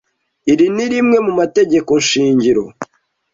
Iri 0.51 0.65
ni 0.75 0.85
rimwe 0.91 1.17
mu 1.25 1.31
mategeko 1.39 1.91
shingiro. 2.07 2.63